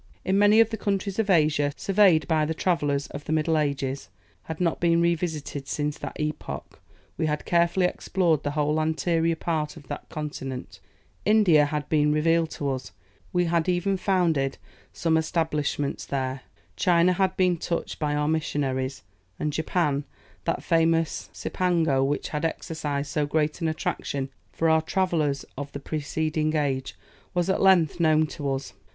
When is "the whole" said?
8.41-8.81